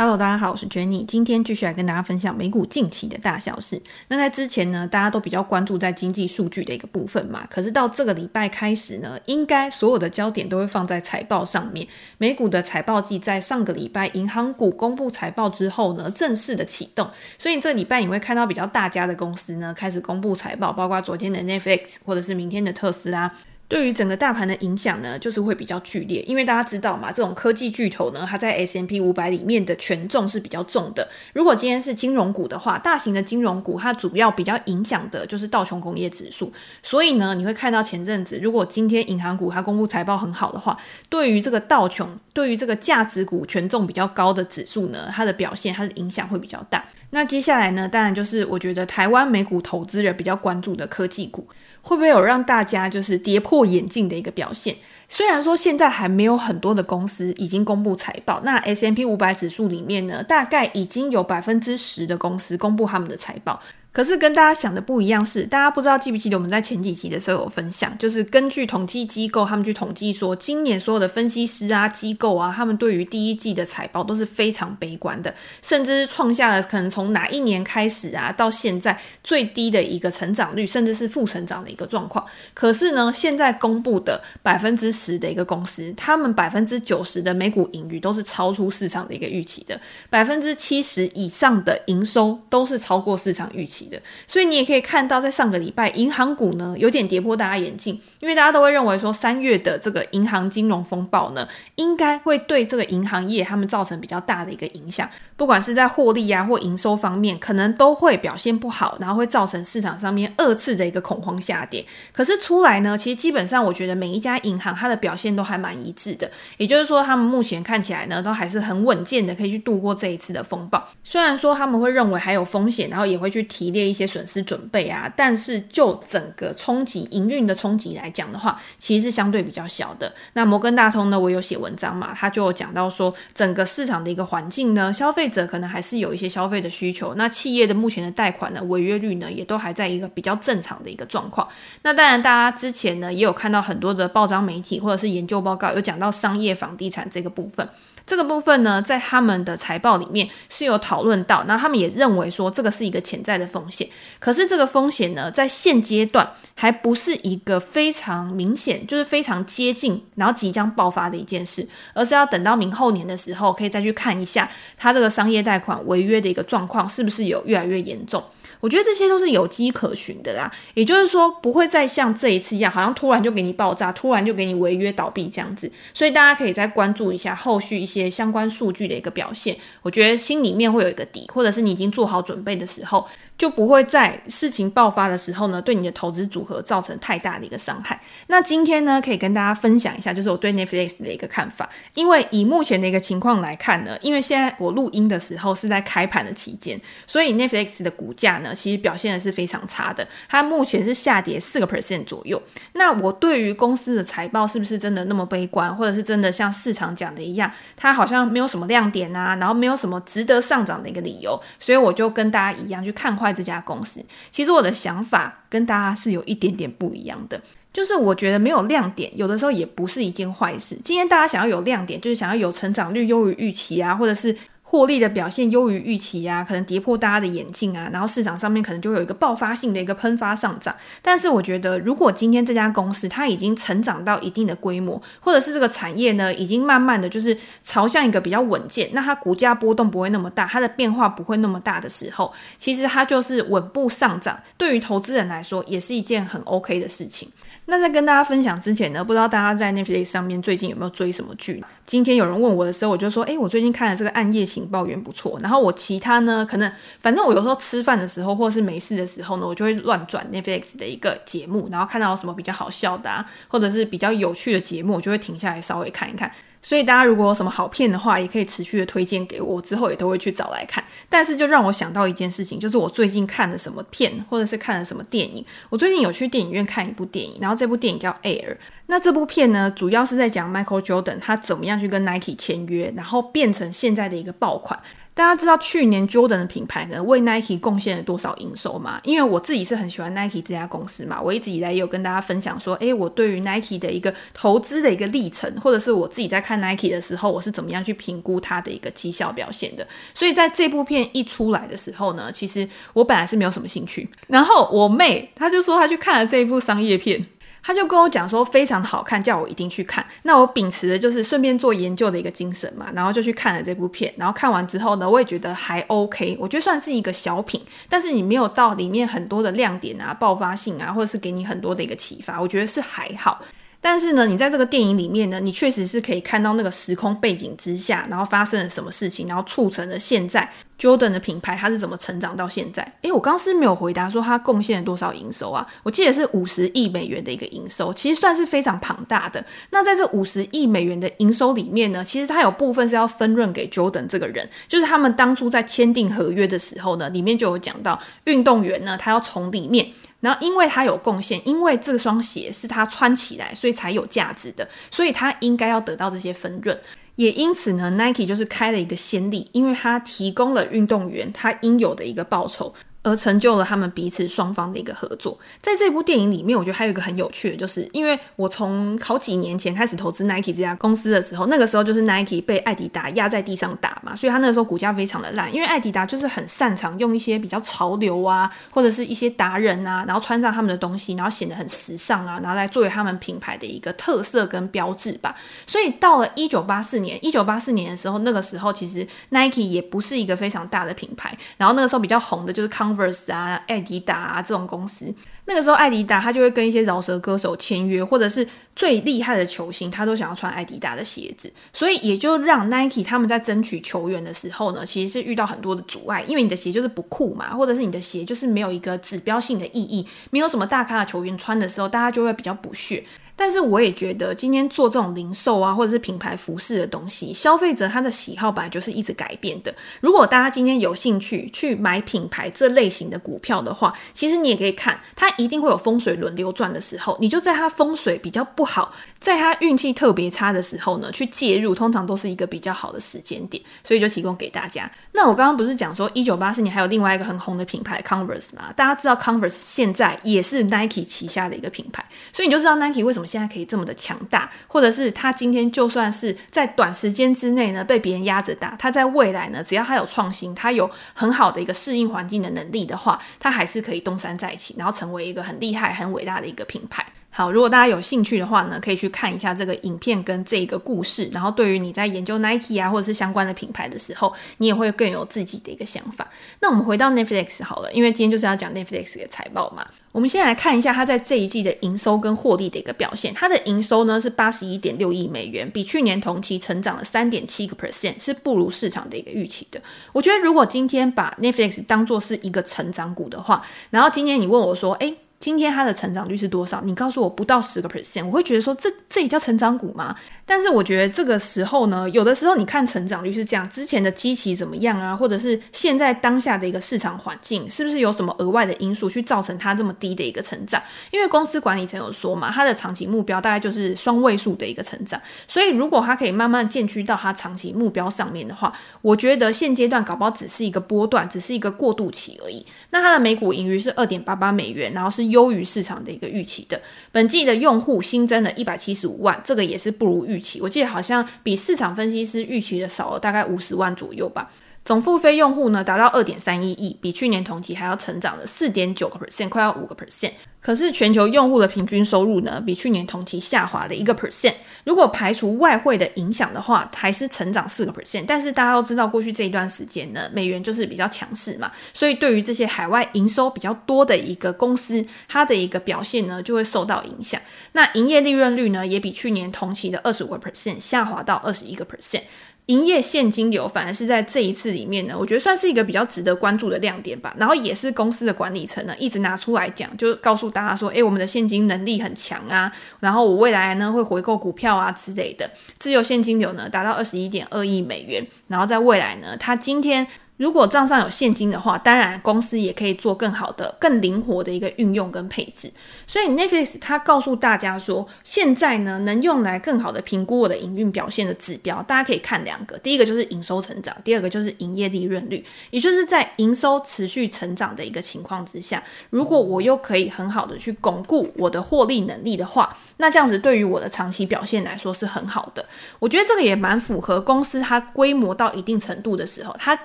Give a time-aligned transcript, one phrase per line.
[0.00, 3.78] Hello，大家好，我是 Jenny，今天继续来跟大家分享美股近期的大小事。
[4.08, 7.46] 那在之前呢，大家都比较关注在经济数据的一个部分嘛。
[7.50, 11.86] 可是到这个礼拜开始呢，应该所有的焦点都会放在财报上面。
[12.16, 17.06] 美股的财报季在上个礼拜银行股公布财报之后呢，正式的启动。
[17.36, 23.30] 所以这礼拜你会看到比较大家的公司呢，开始公布财报，包括昨天的 Netflix 或者是明天的特斯拉。
[23.70, 31.08] 对于整个大盘的影响呢，就是会比较剧烈，因为大家知道嘛，这种科技巨头呢，它在 S M P 五百里面的权重是比较重的。
[31.32, 36.52] 如果今天是金融股的话，大型的金融股它主要比较影响的就是道琼工业指数。
[36.82, 40.76] 所以呢，你会看到前阵子，如果今天银行股它公布财报很好的话，
[41.08, 46.84] 对于这个道琼，对于这个价值股权重比较高的指数呢，它的表现它的影响会比较大。
[47.10, 51.46] 那接下来呢，当然就是我觉得台湾美股投资人比较关注的科技股。
[51.82, 54.76] 会不会有让大家就是跌破眼镜的一个表现？
[55.08, 63.60] 虽然说现在还没有很多的公司已经公布财报，那 S M P 五百指数里面呢，大概已经有百分之十的公司公布他们的财报。
[63.92, 82.24] 可是跟大家想的不一样是，大家不知道记不记得我们在前几集的时候有分享，就是根据统计机构他们去统计说，今年所有的分析师啊、机构啊，他们对于第一季的财报都是非常悲观的，甚至是创下了可能从哪一年开始啊到现在最低的一个成长率，甚至是负成长的一个状况。
[82.54, 94.00] 可是呢，现在公布的百分之十的一个公司，他们百分之九十的每股盈余都是超出市场的一个预期的，百分之七十以上的营收都是超过市场预期的。
[94.26, 111.84] 所以你也可以看到，在上个礼拜，银行股呢有点跌破大家眼镜，因为大家都会认为说，三月的这个银行金融风暴呢，应该会对这个银行业他们造成比较大的一个影响，不管是在获利啊或营收方面，可能都会表现不好，然后会造成市场上面二次的一个恐慌下跌。
[112.12, 120.82] 可是出来呢，其实基本上我觉得每一家银行它的表现都还蛮一致的，也就是说，他们目前看起来呢，都还是很稳健的，可以去度过这一次的风暴。
[121.04, 130.12] 虽然说他们会认为还有风险，然后也会去提列一些损失准备啊，但是就整个冲击营运的冲击来讲的话，其实是相对比较小的。
[130.34, 137.14] 那摩根大通呢，我有写文章嘛，他就讲到说，整个市场的一个环境呢，消费者可能还是有一些消费的需求。
[137.14, 141.46] 那企业的目前的贷款呢，违约率呢，也都还在一个比较正常的一个状况。
[141.82, 147.68] 那当然，大家之前呢，也有看到很多的报章媒体或者是研究报告，有讲到商业房地产这个部分。
[148.06, 153.88] 这个部分呢，在他们的财报里面是有讨论到，那他们也认为说这个是一个潜在的风险。
[154.18, 168.22] 可是这个风险呢，在现阶段还不是一个非常明显，就是非常接近，然后即将爆发的一件事，而是要等到明后年的时候，可以再去看一下它这个商业贷款违约的一个状况是不是有越来越严重。
[168.60, 175.70] 我觉得这些都是有机可循的啦，也就是说不会再像这一次一样，好像突然就给你爆炸，突然就给你违约倒闭这样子。
[175.94, 183.06] 所以大家可以再关注一下后续一些相关数据的一个表现，我觉得心里面会有一个底，或者是你已经做好准备的时候。
[183.40, 187.98] 就不会在事情爆发的时候呢，对你的投资组合造成太大的一个伤害。
[188.26, 191.66] 那今天呢，可以跟大家分享一下，就是我对 Netflix 的一个看法。
[191.94, 200.06] 因为以目前的一个情况来看呢，因为现在我录音的时候是在开盘的期间，所以 Netflix 的股价呢，其实表现的是非常差的。
[200.28, 202.42] 它目前是下跌四个 percent 左右。
[202.74, 213.29] 那我对于公司的财报是不是真的那么悲观，或者是真的像市场讲的一样，它好像没有什么亮点啊，然后没有什么值得上涨的一个理由，所以我就跟大家一样去看坏。
[213.32, 217.40] 这家公司，其实我的想法跟大家是有一点点不一样的，
[217.72, 220.76] 就是我觉得没有亮点，有的时候也不是一件坏事。
[220.82, 224.36] 今天大家想要有亮点，就是想要有成长率优于预期啊，或者是。
[224.70, 230.72] 获利的表现优于预期啊，可能跌破大家的眼镜啊，然后市场上面可能就有一个爆发性的一个喷发上涨。
[231.02, 244.38] 但是我觉得，如果今天这家公司它已经成长到一定的规模，或者是这个产业呢已经慢慢的就是朝向一个比较稳健，那它股价波动不会那么大，它的变化不会那么大的时候，其实它就是稳步上涨。
[244.56, 247.28] 对于投资人来说，也是一件很 OK 的事情。
[247.70, 251.64] 那在跟大家分享之前呢，不知道大家在 Netflix 上面最近有没有追什么剧？
[251.86, 255.38] 今天有人问我的时候，我就说，诶，我最近看了这个《暗夜情报员》不错。
[255.40, 256.70] 然后我其他呢，可能
[257.00, 266.28] 反正我有时候吃饭的时候或者是没事的时候呢，我就会乱转 Netflix 的一个节目，然后看到什么比较好笑的啊，或者是比较有趣的节目，我就会停下来稍微看一看。
[266.62, 270.84] 所以大家如果有什么好片的话，也可以持续的推荐给我，之后也都会去找来看。
[271.08, 275.44] 但是就让我想到一件事情，就是我最近看了什么片，或者是看了什么电影。
[275.70, 278.52] 我最近有去电影院看一部电影，然后这部电影叫《Air》。
[278.86, 284.78] 那这部片呢，主要是在讲 Michael Jordan 他怎么样去跟 Nike 签约，然后变成现在的一个爆款。
[285.20, 288.98] 大家知道去年 Jordan 的品牌呢为 Nike 贡献了多少营收吗？
[289.04, 299.86] 因为我自己是很喜欢 Nike 这家公司嘛，我一直以来也有跟大家分享说，诶，我对于 Nike 的一个投资的一个历程，或者是我自己在看 Nike 的时候，我是怎么样去评估它的一个绩效表现的。
[300.14, 304.08] 所以在这部片一出来的时候呢，其实我本来是没有什么兴趣。
[304.26, 307.22] 然后我妹她就说她去看了这一部商业片。
[307.62, 310.04] 他就跟我讲说非常好看，叫我一定去看。
[310.22, 314.12] 那我秉持的就是顺便做研究的一个精神嘛，然后就去看了这部片。
[314.16, 317.60] 然后看完之后呢，我也觉得还 OK，我觉得算是一个小品。
[317.88, 323.42] 但是你没有到里面很多的亮点啊、爆发性啊，或者是给你很多的一个启发，我觉得是还好。
[323.82, 330.46] 但是呢，你在这个电影里面呢，你确实是可以看到那个时空背景之下，然后发生了什么事情，然后促成了现在
[330.78, 332.82] Jordan 的品牌它是怎么成长到现在。
[333.00, 335.66] 诶，我刚刚是没有回答说它贡献了多少营收啊？
[335.82, 339.42] 我记得是五十亿美元的一个营收，其实算是非常庞大的。
[339.70, 349.86] 那在这五十亿美元的营收里面呢，其实它有部分是要分润给 Jordan 这个人，就是他们当初在签订合约的时候呢，里面就有讲到运动员呢，他要从里面。
[350.20, 356.78] 然后，因为他有贡献，因为这双鞋是他穿起来，所以才有价值的，所以他应该要得到这些分润。
[357.16, 362.74] 也因此呢，Nike 就是开了一个先例，因为他提供了运动员他应有的一个报酬。
[363.02, 365.38] 而成就了他们彼此双方的一个合作。
[365.62, 375.52] 在这部电影里面，我觉得还有一个很有趣的，就是因为我从好几年前开始投资 Nike 这家公司的时候，那个时候就是 Nike 被艾迪达压在地上打嘛，所以他那个时候股价非常的烂。
[375.54, 385.34] 因为艾迪达就是很擅长用一些比较潮流啊，或者是一些达人啊，然后穿上他们的东西，然后显得很时尚啊，然后来作为他们品牌的一个特色跟标志吧。
[385.66, 392.89] 所以到了一九八四年，一九八四年的时候，那个时候其实 Nike 也不是一个非常大的品牌，然后那个时候比较红的就是康。
[392.90, 395.12] Converse 啊，艾迪达啊，这种公司，
[395.44, 413.04] 那个时候艾迪达他就会跟一些饶舌歌手签约，或者是最厉害的球星，他都想要穿艾迪达的鞋子，所以也就让 Nike 他们在争取球员的时候呢，其实是遇到很多的阻碍，因为你的鞋就是不酷嘛，或者是你的鞋就是没有一个指标性的意义，没有什么大咖的球员穿的时候，大家就会比较不屑。
[413.40, 419.74] 但是我也觉得，今天做这种零售啊，或者是品牌服饰的东西，消费者他的喜好本来就是一直改变的。
[420.02, 433.64] 如果大家今天有兴趣去买品牌这类型的股票的话，其实你也可以看，它一定会有风水轮流转的时候，你就在它风水比较不好，在它运气特别差的时候呢，去介入，通常都是一个比较好的时间点。
[433.82, 434.90] 所以就提供给大家。
[435.12, 438.70] 那我刚刚不是讲说，一九八四年还有另外一个很红的品牌 Converse 吗？
[438.76, 442.04] 大家知道 Converse 现在也是 Nike 旗下的一个品牌，
[442.34, 443.29] 所以你就知道 Nike 为什么。
[443.30, 457.06] 现在可以这么的强大，或者是他今天就算是在短时间之内呢被别人压着打，他在未来呢，只要他有创新，他有很好的一个适应环境的能力的话，他还是可以东山再起，然后成为一个很厉害、很伟大的一个品牌。
[457.32, 461.30] 好，如果大家有兴趣的话呢，可以去看一下这个影片跟这个故事。
[461.32, 466.28] 然后，对于你在研究 Nike 啊，或者是相关的品牌的时候，你也会更有自己的一个想法。
[466.58, 469.86] 那我们回到 Netflix 好了，因为今天就是要讲 Netflix 的财报嘛。
[470.10, 473.32] 我们先来看一下它在这一季的营收跟获利的一个表现。
[473.32, 479.80] 它的营收呢是八十一点六亿美元，比去年同期成长了三点七个 percent，是不如市场的一个预期的。
[480.12, 485.16] 我觉得如果今天把 Netflix 当做是一个成长股的话，然后今天你问我说，诶。
[485.40, 486.82] 今天它的成长率是多少？
[486.82, 490.14] 你告诉我不到十个 percent，我会觉得说这这也叫成长股吗？
[490.44, 500.82] 但是我觉得这个时候呢，有的时候你看成长率是这样，之前的基期怎么样啊，或者是现在当下的一个市场环境，是不是有什么额外的因素去造成它这么低的一个成长？
[501.10, 505.18] 因为公司管理层有说嘛，它的长期目标大概就是双位数的一个成长，
[505.48, 508.70] 所以如果它可以慢慢渐趋到它长期目标上面的话，
[509.00, 512.66] 我觉得现阶段搞不好只是一个波段，只是一个过渡期而已。
[512.90, 515.29] 那它的每股盈余是二点八八美元，然后是。
[515.30, 520.60] 优于市场的一个预期的，本季的用户新增了一百七十五万，这个也是不如预期。
[520.60, 524.50] 我记得好像比市场分析师预期的少了大概五十万左右吧。
[524.84, 530.32] 总付费用户呢达到二点三一亿，比去年同期还要成长了四点九个 percent，快要五个 percent。
[530.60, 534.54] 可是全球用户的平均收入呢，比去年同期下滑了一个 percent。
[534.84, 538.24] 如果排除外汇的影响的话，还是成长四个 percent。
[538.26, 547.40] 但是大家都知道，过去这一段时间呢，美元就是比较强势嘛，所以对于这些海外营收比较多的一个公司，它的一个表现呢，就会受到影响。
[547.72, 552.22] 那营业利润率呢，也比去年同期的二十五个 percent 下滑到二十一个 percent。
[552.66, 557.34] 营业现金流反而是在这一次里面呢，我觉得算是一个比较值得关注的亮点吧。
[557.38, 562.70] 然后也是公司的管理层呢一直拿出来讲，就告诉大家说，诶，我们的现金能力很强啊。
[563.00, 568.24] 然后我未来呢会回购股票啊之类的，自由现金流呢达到二十一点二亿美元。
[568.48, 570.06] 然后在未来呢，他今天。
[570.40, 575.70] 如果账上有现金的话，当然公司也可以做更好的、更灵活的一个运用跟配置。
[576.06, 585.44] 所以 Netflix 它告诉大家说，现在呢能用来更好的评估我的营运表现的指标，大家可以看两个，第一个就是营收成长，第二个就是营业利润率。
[585.68, 595.66] 也就是在营收持续成长的一个情况之下，如果我又可以很好的去巩固我的获利能力的话，那这样子对于我的长期表现来说是很好的。
[595.98, 599.78] 我觉得这个也蛮符合公司它规模到一定程度的时候，它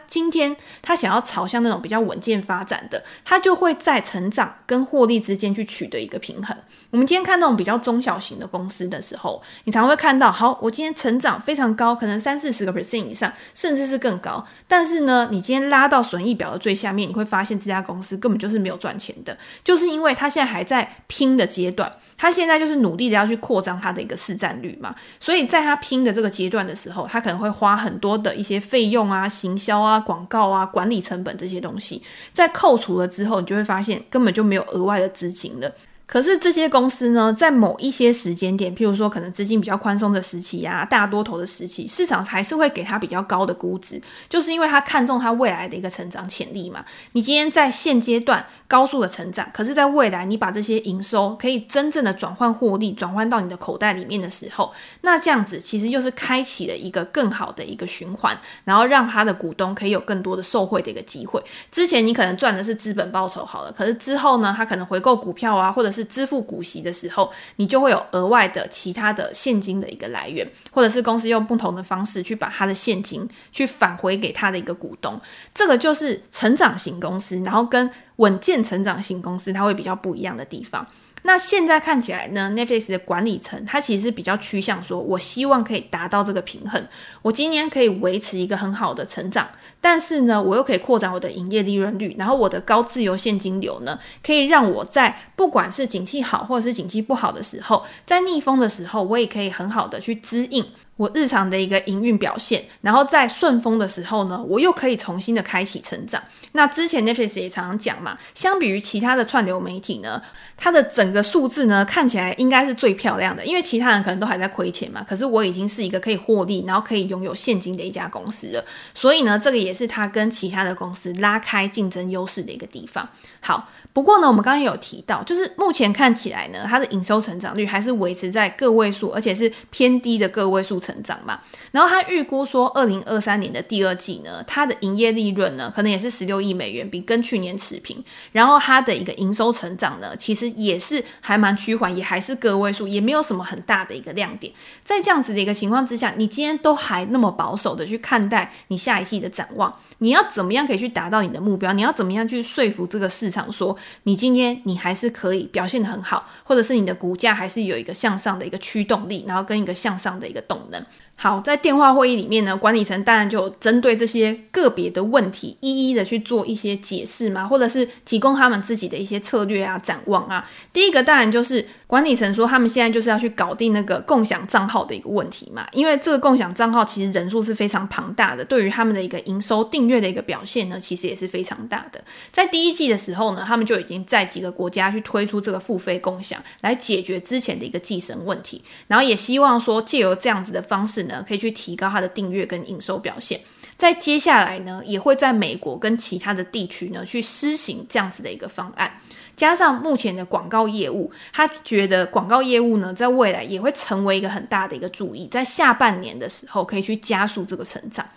[0.08, 0.45] 今天。
[0.82, 6.56] 他想要朝向那种比较稳健发展的，他就会在成长跟获利之间去取得一个平衡。
[6.92, 14.46] 我们今天看那种比较中小型的公司的时候，你常会看到，好，我今天成长非常高，可能三四十个 percent 以上，甚至是更高。
[14.68, 24.96] 但是呢，你今天拉到损益表的最下面，你会发现这家公司根本就是没有赚钱的，就是因为他现在还在拼的阶段，他现在就是努力的要去扩张他的一个市占率嘛。
[25.20, 35.74] 所以在他拼的这个阶段的时候，他可能会花很多的一些费用啊、行销啊、广告到啊、管理成本这些东西，在扣除了之后，你就会发现根本就没有额外的资金了。
[36.08, 46.86] 可是这些公司呢，在某一些时间点，譬如说可能资金比较宽松的时期啊，大多头的时期，市场还是会给它比较高的估值，就是因为它看中它未来的一个成长潜力嘛。
[47.14, 54.72] 你今天在现阶段高速的成长，可是在未来你把这些营收可以真正的转换获利，转换到你的口袋里面的时候，
[55.02, 61.44] 那这样子其实又是开启了一个更好的一个循环，然后让它的股东可以有更多的受惠的一个机会。
[61.72, 75.20] 之前你可能赚的是资本报酬好了，可是之后呢，它可能回购股票啊，或者是支付股息的时候，你就会有额外的其他的现金的一个来源，或者是公司用不同的方式去把它的现金去返回给他的一个股东。
[75.54, 80.86] 这个就是成长型公司，然后跟稳健成长型公司它会比较不一样的地方。
[81.24, 86.88] 那现在看起来呢，Netflix 的管理层它其实比较趋向说，我希望可以达到这个平衡，
[87.24, 89.50] 我今年可以维持一个很好的成长，
[89.86, 100.66] 但是呢，我又可以扩展我的营业利润率，然后我的高自由现金流呢，可以让我在不管是景气好或者是景气不好的时候，在逆风的时候，我也可以很好的去支应。
[100.98, 106.24] 我日常的一个营运表现，然后在顺风的时候呢，我又可以重新的开启成长。
[106.54, 110.22] 那之前 Netflix 也常常讲嘛，相比于其他的串流媒体呢，
[110.56, 115.04] 它的整个数字呢看起来应该是最漂亮的，因为其他人可能都还在亏钱嘛。
[115.04, 118.64] 可是我已经是一个可以获利，然后可以拥有现金的一家公司了。
[118.94, 123.10] 所以呢，这个也是它跟其他的公司拉开竞争优势的一个地方。
[123.42, 130.80] 好，不过呢，我们刚刚有提到，就是目前看起来呢，它的营收成长率还是维持在个位数，而且是偏低的个位数。
[130.86, 131.40] 成长嘛，
[131.72, 138.04] 然后他预估说，二零二三年的第二季呢，它的营业利润呢，可能也是十六亿美元，比跟去年持平。
[138.32, 144.54] 然后它的一个营收成长呢，其实也是还蛮趋缓，也还是个位数，也没有什么很大的一个亮点。
[144.84, 149.65] 在这样子的一个情况之下，你今天都还那么保守的去看待你下一季的展望，
[150.00, 151.72] 你要怎么样可以去达到你的目标？
[151.74, 160.84] 你要怎么样去说服这个市场说，你今天你还是可以表现得很好，或者是你的股价还是有一个向上的一个驱动力，然后跟一个向上的一个动能。
[161.16, 170.48] 好，在电话会议里面呢，管理层当然就针对这些个别的问题，一一的去做一些解释嘛，或者是提供他们自己的一些策略啊、展望啊。
[170.74, 171.66] 第一个当然就是。
[171.88, 182.04] 管理层说，他们现在就是要去搞定那个共享账号的一个问题嘛，因为这个共享账号其实人数是非常庞大的，对于他们的一个营收订阅的一个表现呢，其实也是非常大的。
[182.32, 193.40] 在第一季的时候呢，他们就已经在几个国家去推出这个付费共享，来解决之前的一个寄生问题，然后也希望说借由这样子的方式呢，可以去提高它的订阅跟营收表现。
[193.78, 198.92] 在接下来呢，也会在美国跟其他的地区呢去施行这样子的一个方案。
[199.36, 208.08] 加上目前的广告业务，他觉得广告业务呢，在未来也会成为一个很大的一个注意，在下半年的时候可以去加速这个成长。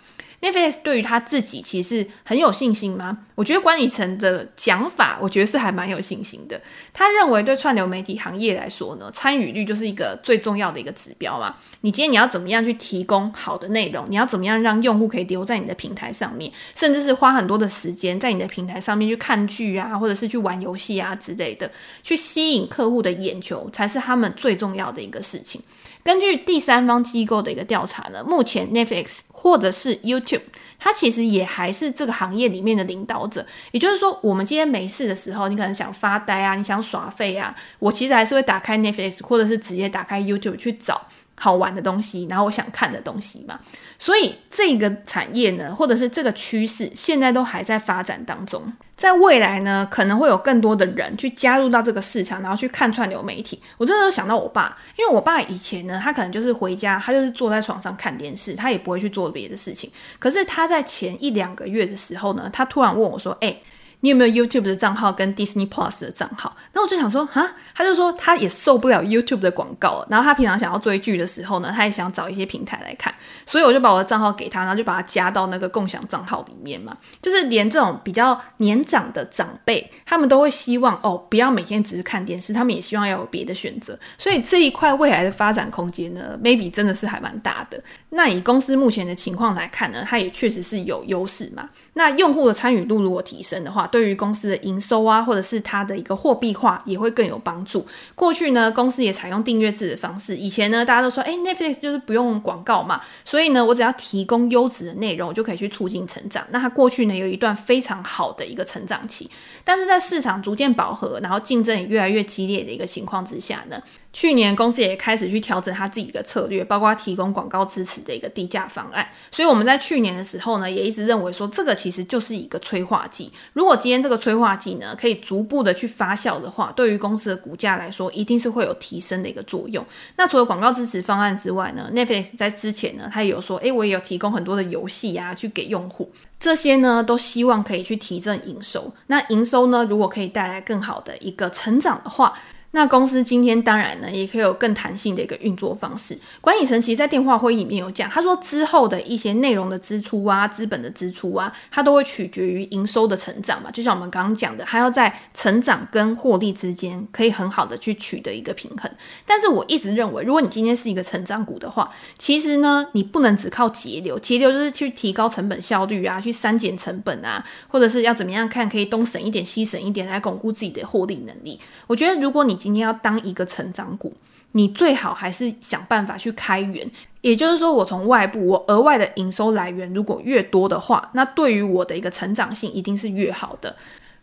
[0.41, 3.25] Netflix 对于他自己其实很有信心吗？
[3.35, 6.59] 我觉得管理层的讲法，我觉得是还蛮有信心的。
[6.93, 11.55] 他认为对串流媒体行业来说呢，参与率就是一个最重要的一个指标嘛。
[11.81, 14.05] 你今天你要怎么样去提供好的内容？
[14.09, 21.69] 你要怎么样让用户可以留在你的平台上面，甚至是花很多的时间在你的平台上面去看剧啊，或者是去玩游戏啊之类的，
[22.01, 25.61] 去吸引客户的眼球，才是他们最重要的一个事情。
[26.09, 30.41] 根据第三方机构的一个调查呢，目前 Netflix 或者是 YouTube，
[30.79, 33.45] 它其实也还是这个行业里面的领导者。
[33.69, 40.99] 也就是说，我们今天没事的时候，你可能想发呆啊，你想耍废啊，我其实还是会打开 Netflix，或者是直接打开 YouTube 去找
[41.39, 43.57] 好玩的东西，然后我想看的东西嘛。
[43.97, 48.61] 所以这个产业呢，或者是这个趋势，现在都还在发展当中。
[48.95, 53.57] 在未来呢，可能会有更多的人去加入到这个市场，然后去看串流媒体。
[53.77, 59.89] 我真的想到我爸，因为我爸以前呢，他可能就是回家，他就是坐在床上看电视，他也不会去做别的事情。
[60.19, 63.57] 可是他在前一两个月的时候呢，他突然问我说：“哎。”
[64.01, 66.55] 你有没有 YouTube 的账号跟 Disney Plus 的账号？
[66.73, 70.07] 那我就想说，哈，他就说他也受不了 YouTube 的广告了。
[70.09, 73.13] 然后他平常想要追剧的时候呢，他也想找一些平台来看，
[73.45, 76.95] 所以我就把我的账号给他，然后就把他加到那个共享账号里面嘛。
[77.21, 83.99] 就是连这种比较年长的长辈，他们都会希望哦，不要每天只是看电视，他们也希望要有别的选择。
[84.17, 87.81] 所以这一块未来的发展空间呢，maybe 真的是还蛮大的。
[88.09, 91.67] 那以公司目前的情况来看呢，它也确实是有优势嘛。
[91.93, 97.85] 那用户的参与度如果提升的话，对于公司的营收啊，或者是它的一个货币化也会更有帮助。
[98.15, 100.35] 过去呢，公司也采用订阅制的方式。
[100.37, 106.45] 以前呢，大家都说，诶，Netflix 就是不用广告嘛，所以呢，我只要提供优质的内容，我就可以去促进成长。
[106.51, 109.29] 那它过去呢，有一段非常好的一个成长期，
[109.63, 113.81] 但是在市场逐渐饱和，然后竞争也越来越激烈的一个情况之下呢，
[114.13, 119.07] 去年公司也开始去调整它自己的策略，包括提供广告支持的一个低价方案。
[119.31, 123.31] 所以我们在去年的时候呢，也一直认为说，这个其实就是一个催化剂。
[123.53, 129.85] 如果今天这个催化剂呢，可以逐步的去发酵的话，对于公司的股价来说，一定是会有提升的一个作用。
[130.15, 138.91] 那除了广告支持方案之外呢，Netflix 在之前呢，他也有说，诶，我也有提供很多的游戏呀，去给用户，这些呢，都希望可以去提振营收。
[139.07, 142.33] 那营收呢，如果可以带来更好的一个成长的话，
[142.71, 146.15] 那公司今天当然呢，也可以有更弹性的一个运作方式。
[146.39, 153.71] 管理层其实，在电话会议里面有讲，他说之后的一些内容的支出啊、资本的支出啊，它都会取决于营收的成长嘛。
[153.71, 158.89] 就像我们刚刚讲的，还要在成长跟获利之间，可以很好的去取得一个平衡。
[159.25, 171.59] 但是我一直认为，如果你今天是一个成长股的话，其实呢，你不能只靠节流，节流就是去提高成本效率啊，去删减成本啊，或者是要怎么样看可以东省一点西省一点来巩固自己的获利能力。
[171.87, 174.13] 我觉得如果你今天要当一个成长股，
[174.51, 176.85] 你最好还是想办法去开源。
[177.21, 183.75] 也就是说，我从外部我额外的营收来源如果越多的话，那对于我的一个成长性一定是越好的。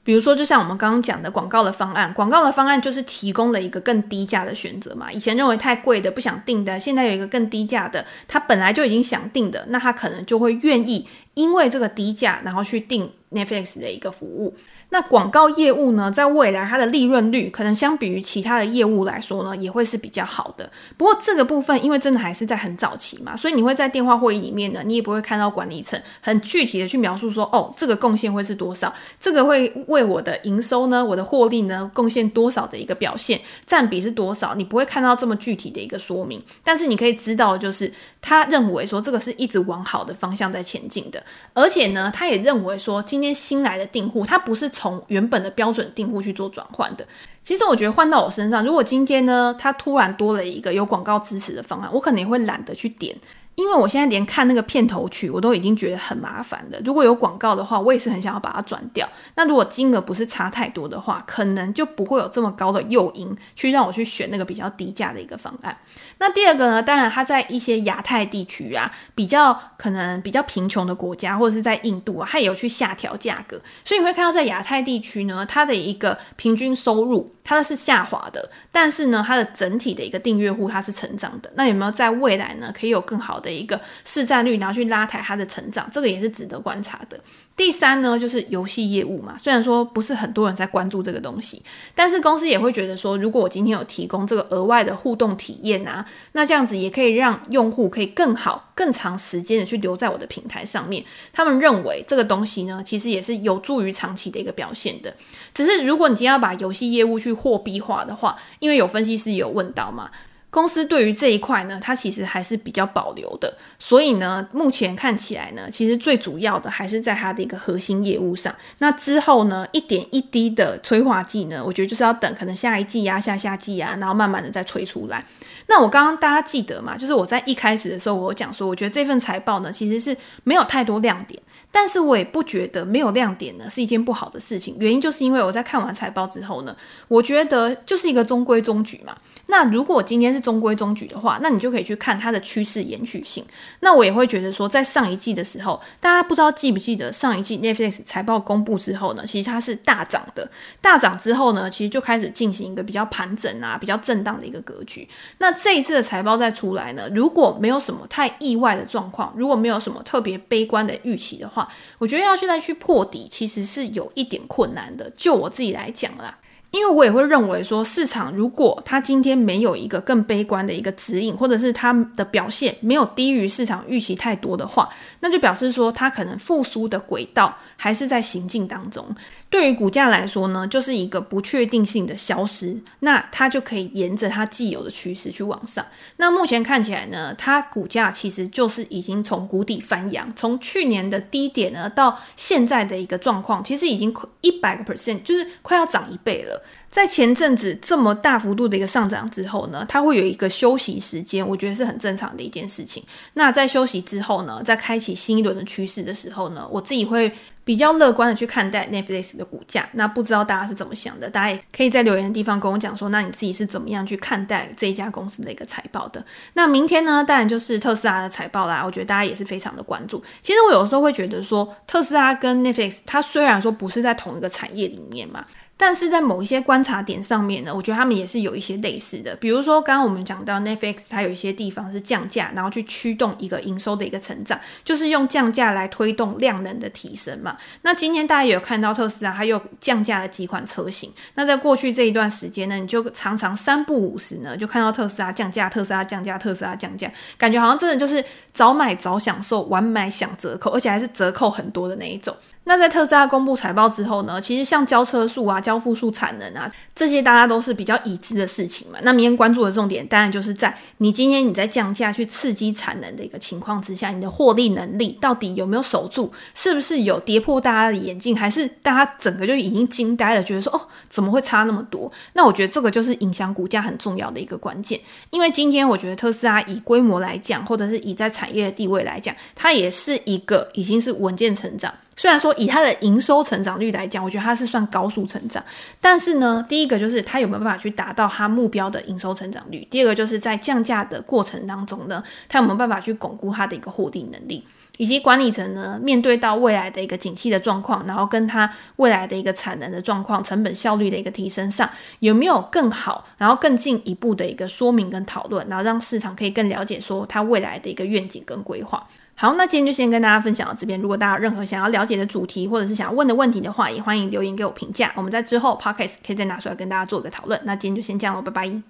[0.02, 5.10] 比如说，就像我们刚刚讲的广告的方案，广告的方案就是提供了一个更低价的选择嘛。
[5.10, 14.54] 以前认为太贵的不想订的，现在有一个更低价的，他本来就已经想订的，那他可能就会愿意因为这个低价，然后去订 Netflix 的一个服务。
[14.88, 20.70] 那广告业务呢，在未来它的利润率可能相比于其他的业务来说呢，也会是比较好的。
[20.96, 36.40] 不过这个部分，因为真的还是在很早期嘛，所以你会在电话会议里面呢，你也不会看到管理层很具体的去描述说，哦，这个贡献会是多少，这个会为我的营收呢，我的获利呢，贡献多少的一个表现，占比是多少，你不会看到这么具体的一个说明。
[36.62, 41.20] 但是你可以知道，就是他认为说，这个是一直往好的方向在前进的，
[41.54, 44.70] 而且呢，他也认为说，今天新来的订户，他不是。
[44.76, 47.06] 从原本的标准订户去做转换的，
[47.42, 53.16] 其实我觉得换到我身上，如果今天呢，他突然多了一个有广告支持的方案，我可能也会懒得去点。
[53.54, 56.78] 因为我现在连看那个片头曲，我都已经觉得很麻烦了。
[56.84, 59.08] 如果有广告的话，我也是很想要把它转掉。
[59.34, 65.74] 那如果金额不是差太多的话，可能就不会有这么高的诱因去让我去选那个比较低价的一个方案。
[66.18, 73.60] 那第二个呢，当然它在一些亚太地区啊，比较可能比较贫穷的国家，或者是在印度啊，它也有去下调价格。
[73.84, 81.50] 所以你会看到在亚太地区呢，它的一个平均收入它是下滑的，但是呢，它的整体的一个订阅户它是成长的。
[81.54, 87.20] 那有没有在未来呢，可以有更好的一个市占率，然后去拉抬它的成长，这个也是值得观察的。
[87.56, 91.62] 第三呢，就是游戏业务嘛，虽然说不是很多人在关注这个东西，
[91.94, 101.04] 但是公司也会觉得说，如果我今天有提供这个额外的互动体验啊，那这样子也可以让用户可以更好、更长时间的去留在我的平台上面。
[101.32, 105.14] 他们认为这个东西呢，其实也是有助于长期的一个表现的。
[105.54, 110.10] 只是如果你今天要把游戏业务去货币化的话，因为有分析师有问到嘛。
[110.56, 118.54] 公司对于这一块呢，它其实还是比较保留的，所以呢，目前看起来呢，其实最主要的还是在它的一个核心业务上。
[118.78, 125.22] 那之后呢，一点一滴的催化剂呢，我觉得就是要等可能下一季啊、下下季啊，然后慢慢的再催出来。
[125.66, 131.38] 那我刚刚大家记得嘛，就是我在一开始的时候，我讲说，我觉得这份财报呢，其实是没有太多亮点。
[131.70, 136.74] 但是我也不觉得没有亮点呢是一件不好的事情，原因就是因为我在看完财报之后呢，
[137.08, 139.14] 我觉得就是一个中规中矩嘛。
[139.48, 143.44] 那如果今天是中规中矩的话，那你就可以去看它的趋势延续性。
[143.80, 150.50] 那我也会觉得说，在上一季的时候，大家不知道记不记得上一季 Netflix 财报公布之后呢，其实它是大涨的。
[150.80, 155.06] 大涨之后呢，其实就开始进行一个比较盘整啊、比较震荡的一个格局。
[155.38, 161.55] 那这一次的财报再出来呢，如果没有什么太意外的状况，如果没有什么特别悲观的预期的话，
[161.98, 165.08] 我觉得要现在去破底，其实是有一点困难的。
[165.16, 166.36] 就我自己来讲啦。
[166.72, 174.86] 因为我也会认为说，市场如果它今天没有一个更悲观的一个指引，或者是它的表现没有低于市场预期太多的话，
[175.20, 179.06] 那就表示说它可能复苏的轨道还是在行进当中。
[179.48, 185.86] 对于股价来说呢，就是一个不确定性的消失，那它就可以沿着它既有的趋势去往上。
[186.16, 196.62] 那目前看起来呢，它股价其实就是已经从谷底翻扬，从去年的低点呢到现在的一个状况，其实已经一百个 percent，就是快要涨一倍了。
[196.96, 203.04] 在前阵子这么大幅度的一个上涨之后呢，它会有一个休息时间，我觉得是很正常的一件事情。
[203.34, 207.30] 那在休息之后呢，在开启新一轮的趋势的时候呢，我自己会
[207.64, 209.86] 比较乐观的去看待 Netflix 的股价。
[209.92, 211.28] 那不知道大家是怎么想的？
[211.28, 216.24] 大家也可以在留言的地方跟我讲说，那你自己是怎么样去看待这一家公司的一个财报的？
[216.54, 218.82] 那明天呢，当然就是特斯拉的财报啦。
[218.82, 220.24] 我觉得大家也是非常的关注。
[220.40, 225.44] 其实我有时候会觉得说，特斯拉跟 Netflix 它虽然说不是在同一个产业里面嘛。
[225.78, 229.34] 但是在某一些观察点上面呢，我觉得他们也是有一些类似的。
[229.36, 237.58] 比如说，刚刚我们讲到 Netflix，它有一些地方是降价，然后去驱动一个营收的一个成长，就是用降价来推动量能的提升嘛。
[237.82, 241.12] 那今天大家有看到特斯拉，它又降价了几款车型。
[241.34, 252.34] 那在过去这一段时间呢，你就常常三不五时呢，就看到特斯拉降价，特斯拉降价，特斯拉降价，感觉好像真的就是早买早享受，晚买享折扣，而且还是折扣很多的那一种。
[252.68, 258.98] 那在特斯拉公布财报之后呢，其实像交车数啊、交付数产能啊，这些大家都是比较已知的事情嘛。
[259.02, 266.32] 那明天关注的重点，当然就是在你今天你在降价去刺激产能的一个情况之下，你的获利能力到底有没有守住？
[266.54, 268.36] 是不是有跌破大家的眼镜？
[268.36, 272.10] 还是大家整个就已经惊呆了，觉得说哦，怎么会差那么多？
[272.32, 275.00] 那我觉得这个就是影响股价很重要的一个关键。
[275.30, 281.94] 因为今天我觉得特斯拉以规模来讲，或者是以在产业的地位来讲，它也是一个已经是稳健成长。
[282.16, 285.62] 虽然说以它的营收成长率来讲，我觉得它是算高速成长，
[286.00, 294.64] 但是呢，第一个就是它有没有办法去达到它目标的营收成长率；第二个就是在降价的过程当中呢，它有没有办法去巩固它的一个获利能力，
[294.96, 301.88] 以及管理层呢面对到未来的一个景气的状况，然后跟它未来的一个产能的状况、成本效率的一个提升上，
[302.20, 309.06] 有没有更好，然后更进一步的一个说明跟讨论，然后让市场可以更了解说它未来的一个愿景跟规划。
[309.38, 310.98] 好，那今天就先跟大家分享到这边。
[310.98, 315.12] 如果大家有任何想要了解的主题，或者是想要问的问题的话，也欢迎留言给我评价。
[315.14, 317.60] 我们在之后 Podcast 可以再拿出来跟大家做个讨论。
[317.64, 318.82] 那今天就先这样喽，拜拜。